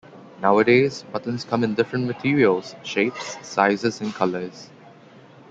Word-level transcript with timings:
Nowadays, 0.41 1.03
buttons 1.11 1.43
come 1.43 1.63
in 1.63 1.75
different 1.75 2.07
materials, 2.07 2.73
shapes 2.81 3.37
sizes 3.47 4.01
and 4.01 4.11
colors. 4.11 4.71